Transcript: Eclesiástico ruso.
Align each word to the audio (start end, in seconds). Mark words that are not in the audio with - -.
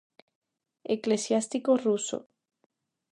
Eclesiástico 0.95 1.71
ruso. 1.85 2.17